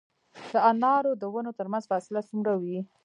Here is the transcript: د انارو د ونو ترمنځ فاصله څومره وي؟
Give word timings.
د 0.51 0.53
انارو 0.69 1.11
د 1.21 1.23
ونو 1.33 1.51
ترمنځ 1.59 1.83
فاصله 1.91 2.21
څومره 2.29 2.53
وي؟ 2.61 2.77